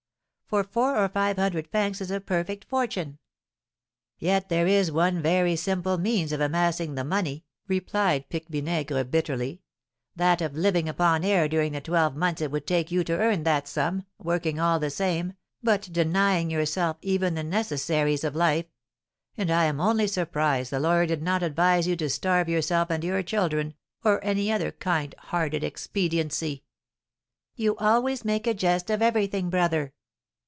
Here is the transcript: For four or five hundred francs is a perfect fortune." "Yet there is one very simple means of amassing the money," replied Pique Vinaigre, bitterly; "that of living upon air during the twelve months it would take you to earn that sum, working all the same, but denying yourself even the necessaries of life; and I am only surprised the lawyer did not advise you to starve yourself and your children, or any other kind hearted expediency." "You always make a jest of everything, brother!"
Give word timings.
For 0.51 0.65
four 0.65 0.97
or 1.01 1.07
five 1.07 1.37
hundred 1.37 1.69
francs 1.71 2.01
is 2.01 2.11
a 2.11 2.19
perfect 2.19 2.65
fortune." 2.65 3.19
"Yet 4.19 4.49
there 4.49 4.67
is 4.67 4.91
one 4.91 5.21
very 5.21 5.55
simple 5.55 5.97
means 5.97 6.33
of 6.33 6.41
amassing 6.41 6.95
the 6.95 7.05
money," 7.05 7.45
replied 7.69 8.27
Pique 8.27 8.49
Vinaigre, 8.49 9.05
bitterly; 9.05 9.61
"that 10.13 10.41
of 10.41 10.53
living 10.57 10.89
upon 10.89 11.23
air 11.23 11.47
during 11.47 11.71
the 11.71 11.79
twelve 11.79 12.17
months 12.17 12.41
it 12.41 12.51
would 12.51 12.67
take 12.67 12.91
you 12.91 13.01
to 13.05 13.17
earn 13.17 13.43
that 13.43 13.65
sum, 13.65 14.03
working 14.21 14.59
all 14.59 14.77
the 14.77 14.89
same, 14.89 15.35
but 15.63 15.87
denying 15.89 16.51
yourself 16.51 16.97
even 17.01 17.35
the 17.35 17.43
necessaries 17.45 18.25
of 18.25 18.35
life; 18.35 18.65
and 19.37 19.49
I 19.49 19.63
am 19.63 19.79
only 19.79 20.05
surprised 20.05 20.69
the 20.69 20.81
lawyer 20.81 21.05
did 21.05 21.21
not 21.23 21.43
advise 21.43 21.87
you 21.87 21.95
to 21.95 22.09
starve 22.09 22.49
yourself 22.49 22.89
and 22.89 23.05
your 23.05 23.23
children, 23.23 23.73
or 24.03 24.21
any 24.21 24.51
other 24.51 24.73
kind 24.73 25.15
hearted 25.17 25.63
expediency." 25.63 26.65
"You 27.55 27.77
always 27.77 28.25
make 28.25 28.45
a 28.47 28.53
jest 28.53 28.89
of 28.89 29.01
everything, 29.01 29.49
brother!" 29.49 29.93